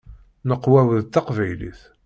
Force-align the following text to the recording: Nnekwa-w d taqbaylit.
Nnekwa-w 0.43 0.89
d 1.01 1.07
taqbaylit. 1.13 1.81